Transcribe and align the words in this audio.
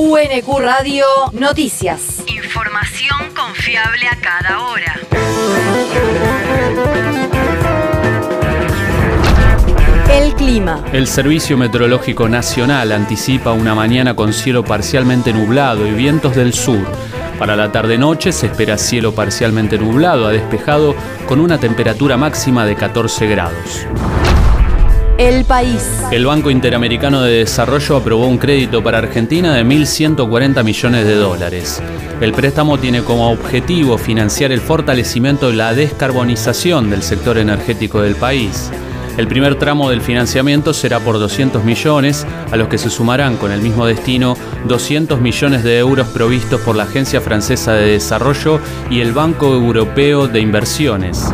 UNQ 0.00 0.60
Radio 0.60 1.04
Noticias. 1.32 2.22
Información 2.28 3.34
confiable 3.34 4.06
a 4.06 4.14
cada 4.20 4.60
hora. 4.60 4.94
El 10.08 10.34
clima. 10.34 10.84
El 10.92 11.08
Servicio 11.08 11.58
Meteorológico 11.58 12.28
Nacional 12.28 12.92
anticipa 12.92 13.50
una 13.50 13.74
mañana 13.74 14.14
con 14.14 14.32
cielo 14.32 14.62
parcialmente 14.62 15.32
nublado 15.32 15.84
y 15.84 15.90
vientos 15.90 16.36
del 16.36 16.54
sur. 16.54 16.86
Para 17.36 17.56
la 17.56 17.72
tarde-noche 17.72 18.30
se 18.30 18.46
espera 18.46 18.78
cielo 18.78 19.16
parcialmente 19.16 19.78
nublado 19.78 20.28
a 20.28 20.30
despejado 20.30 20.94
con 21.26 21.40
una 21.40 21.58
temperatura 21.58 22.16
máxima 22.16 22.64
de 22.66 22.76
14 22.76 23.26
grados. 23.26 23.84
El 25.18 25.44
país. 25.44 25.82
El 26.12 26.26
Banco 26.26 26.48
Interamericano 26.48 27.22
de 27.22 27.38
Desarrollo 27.38 27.96
aprobó 27.96 28.28
un 28.28 28.38
crédito 28.38 28.84
para 28.84 28.98
Argentina 28.98 29.52
de 29.52 29.64
1.140 29.64 30.62
millones 30.62 31.04
de 31.04 31.16
dólares. 31.16 31.82
El 32.20 32.30
préstamo 32.30 32.78
tiene 32.78 33.02
como 33.02 33.28
objetivo 33.32 33.98
financiar 33.98 34.52
el 34.52 34.60
fortalecimiento 34.60 35.50
y 35.50 35.56
la 35.56 35.74
descarbonización 35.74 36.88
del 36.88 37.02
sector 37.02 37.36
energético 37.36 38.00
del 38.00 38.14
país. 38.14 38.70
El 39.16 39.26
primer 39.26 39.56
tramo 39.56 39.90
del 39.90 40.02
financiamiento 40.02 40.72
será 40.72 41.00
por 41.00 41.18
200 41.18 41.64
millones, 41.64 42.24
a 42.52 42.56
los 42.56 42.68
que 42.68 42.78
se 42.78 42.88
sumarán 42.88 43.38
con 43.38 43.50
el 43.50 43.60
mismo 43.60 43.86
destino 43.86 44.36
200 44.68 45.20
millones 45.20 45.64
de 45.64 45.78
euros 45.78 46.06
provistos 46.06 46.60
por 46.60 46.76
la 46.76 46.84
Agencia 46.84 47.20
Francesa 47.20 47.72
de 47.72 47.90
Desarrollo 47.90 48.60
y 48.88 49.00
el 49.00 49.10
Banco 49.10 49.52
Europeo 49.52 50.28
de 50.28 50.38
Inversiones. 50.38 51.28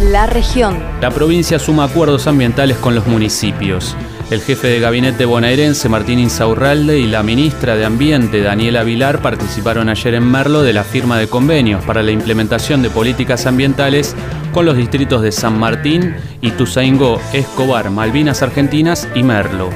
La 0.00 0.26
región. 0.26 0.82
La 1.02 1.10
provincia 1.10 1.58
suma 1.58 1.84
acuerdos 1.84 2.26
ambientales 2.26 2.78
con 2.78 2.94
los 2.94 3.06
municipios. 3.06 3.94
El 4.30 4.40
jefe 4.40 4.68
de 4.68 4.80
gabinete 4.80 5.26
bonaerense 5.26 5.90
Martín 5.90 6.18
Insaurralde 6.18 6.98
y 6.98 7.06
la 7.06 7.22
ministra 7.22 7.76
de 7.76 7.84
Ambiente 7.84 8.40
Daniela 8.40 8.82
Vilar 8.82 9.20
participaron 9.20 9.90
ayer 9.90 10.14
en 10.14 10.24
Merlo 10.24 10.62
de 10.62 10.72
la 10.72 10.84
firma 10.84 11.18
de 11.18 11.28
convenios 11.28 11.84
para 11.84 12.02
la 12.02 12.12
implementación 12.12 12.80
de 12.80 12.88
políticas 12.88 13.44
ambientales 13.44 14.16
con 14.54 14.64
los 14.64 14.78
distritos 14.78 15.20
de 15.20 15.32
San 15.32 15.58
Martín, 15.58 16.14
Ituzaingó, 16.40 17.20
Escobar, 17.34 17.90
Malvinas 17.90 18.40
Argentinas 18.40 19.06
y 19.14 19.22
Merlo. 19.22 19.68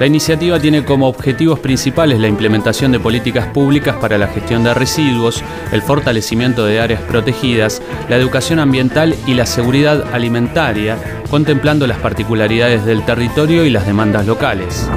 La 0.00 0.06
iniciativa 0.06 0.58
tiene 0.58 0.84
como 0.84 1.06
objetivos 1.06 1.60
principales 1.60 2.18
la 2.18 2.26
implementación 2.26 2.90
de 2.92 2.98
políticas 2.98 3.46
públicas 3.48 3.96
para 3.96 4.18
la 4.18 4.26
gestión 4.26 4.64
de 4.64 4.74
residuos, 4.74 5.44
el 5.70 5.82
fortalecimiento 5.82 6.64
de 6.64 6.80
áreas 6.80 7.02
protegidas, 7.02 7.80
la 8.08 8.16
educación 8.16 8.58
ambiental 8.58 9.14
y 9.26 9.34
la 9.34 9.46
seguridad 9.46 10.12
alimentaria, 10.12 10.98
contemplando 11.30 11.86
las 11.86 11.98
particularidades 11.98 12.84
del 12.84 13.04
territorio 13.04 13.64
y 13.64 13.70
las 13.70 13.86
demandas 13.86 14.26
locales. 14.26 14.88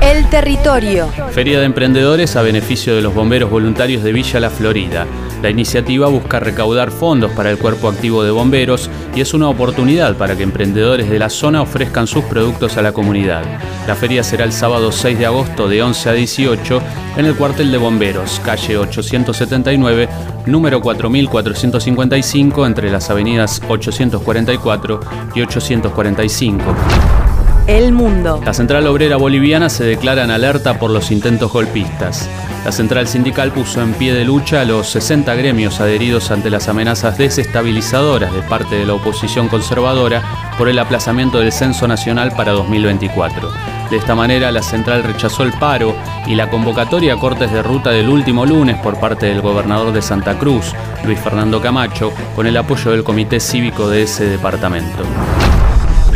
El 0.00 0.28
territorio. 0.28 1.08
Feria 1.30 1.58
de 1.58 1.66
Emprendedores 1.66 2.36
a 2.36 2.42
beneficio 2.42 2.94
de 2.94 3.02
los 3.02 3.14
bomberos 3.14 3.50
voluntarios 3.50 4.02
de 4.02 4.12
Villa 4.12 4.40
La 4.40 4.50
Florida. 4.50 5.06
La 5.46 5.50
iniciativa 5.50 6.08
busca 6.08 6.40
recaudar 6.40 6.90
fondos 6.90 7.30
para 7.30 7.52
el 7.52 7.56
cuerpo 7.56 7.88
activo 7.88 8.24
de 8.24 8.32
bomberos 8.32 8.90
y 9.14 9.20
es 9.20 9.32
una 9.32 9.48
oportunidad 9.48 10.16
para 10.16 10.34
que 10.34 10.42
emprendedores 10.42 11.08
de 11.08 11.20
la 11.20 11.30
zona 11.30 11.62
ofrezcan 11.62 12.08
sus 12.08 12.24
productos 12.24 12.76
a 12.76 12.82
la 12.82 12.90
comunidad. 12.90 13.44
La 13.86 13.94
feria 13.94 14.24
será 14.24 14.42
el 14.42 14.50
sábado 14.50 14.90
6 14.90 15.16
de 15.20 15.26
agosto 15.26 15.68
de 15.68 15.84
11 15.84 16.08
a 16.08 16.12
18 16.14 16.82
en 17.18 17.26
el 17.26 17.36
cuartel 17.36 17.70
de 17.70 17.78
bomberos, 17.78 18.40
calle 18.44 18.76
879, 18.76 20.08
número 20.46 20.80
4455, 20.80 22.66
entre 22.66 22.90
las 22.90 23.08
avenidas 23.08 23.62
844 23.68 25.00
y 25.32 25.42
845. 25.42 26.64
El 27.68 27.92
mundo. 27.92 28.40
La 28.44 28.52
Central 28.52 28.84
Obrera 28.88 29.16
Boliviana 29.16 29.68
se 29.68 29.84
declara 29.84 30.24
en 30.24 30.32
alerta 30.32 30.80
por 30.80 30.90
los 30.90 31.12
intentos 31.12 31.52
golpistas. 31.52 32.28
La 32.66 32.72
Central 32.72 33.06
Sindical 33.06 33.52
puso 33.52 33.80
en 33.80 33.94
pie 33.94 34.12
de 34.12 34.24
lucha 34.24 34.62
a 34.62 34.64
los 34.64 34.88
60 34.90 35.32
gremios 35.36 35.78
adheridos 35.78 36.32
ante 36.32 36.50
las 36.50 36.66
amenazas 36.66 37.16
desestabilizadoras 37.16 38.34
de 38.34 38.42
parte 38.42 38.74
de 38.74 38.84
la 38.84 38.94
oposición 38.94 39.46
conservadora 39.46 40.20
por 40.58 40.68
el 40.68 40.80
aplazamiento 40.80 41.38
del 41.38 41.52
Censo 41.52 41.86
Nacional 41.86 42.32
para 42.32 42.50
2024. 42.50 43.52
De 43.88 43.96
esta 43.96 44.16
manera, 44.16 44.50
la 44.50 44.64
central 44.64 45.04
rechazó 45.04 45.44
el 45.44 45.52
paro 45.52 45.94
y 46.26 46.34
la 46.34 46.50
convocatoria 46.50 47.14
a 47.14 47.20
cortes 47.20 47.52
de 47.52 47.62
ruta 47.62 47.90
del 47.90 48.08
último 48.08 48.44
lunes 48.44 48.76
por 48.78 48.98
parte 48.98 49.26
del 49.26 49.42
gobernador 49.42 49.92
de 49.92 50.02
Santa 50.02 50.36
Cruz, 50.36 50.72
Luis 51.04 51.20
Fernando 51.20 51.62
Camacho, 51.62 52.12
con 52.34 52.48
el 52.48 52.56
apoyo 52.56 52.90
del 52.90 53.04
comité 53.04 53.38
cívico 53.38 53.88
de 53.88 54.02
ese 54.02 54.24
departamento. 54.24 55.04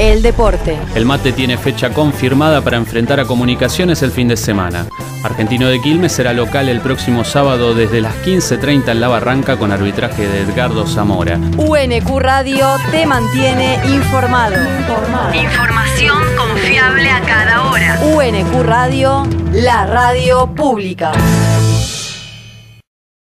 El 0.00 0.22
deporte. 0.22 0.78
El 0.94 1.04
mate 1.04 1.30
tiene 1.30 1.58
fecha 1.58 1.90
confirmada 1.90 2.62
para 2.62 2.78
enfrentar 2.78 3.20
a 3.20 3.26
Comunicaciones 3.26 4.02
el 4.02 4.10
fin 4.10 4.28
de 4.28 4.36
semana. 4.38 4.86
Argentino 5.22 5.68
de 5.68 5.78
Quilmes 5.82 6.12
será 6.12 6.32
local 6.32 6.70
el 6.70 6.80
próximo 6.80 7.22
sábado 7.22 7.74
desde 7.74 8.00
las 8.00 8.14
15.30 8.24 8.92
en 8.92 9.00
La 9.02 9.08
Barranca 9.08 9.58
con 9.58 9.72
arbitraje 9.72 10.26
de 10.26 10.40
Edgardo 10.40 10.86
Zamora. 10.86 11.38
UNQ 11.58 12.18
Radio 12.18 12.66
te 12.90 13.04
mantiene 13.04 13.78
informado. 13.94 14.56
Información 15.34 16.16
confiable 16.34 17.10
a 17.10 17.20
cada 17.20 17.70
hora. 17.70 18.00
UNQ 18.02 18.62
Radio, 18.62 19.26
la 19.52 19.84
radio 19.84 20.46
pública. 20.46 21.12